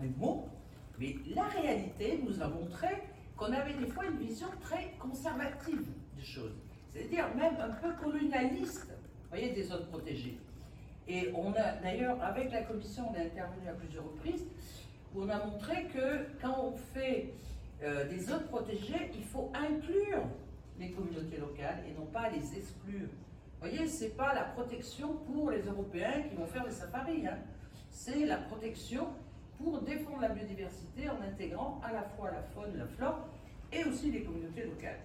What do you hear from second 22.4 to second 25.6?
exclure. Vous voyez, ce n'est pas la protection pour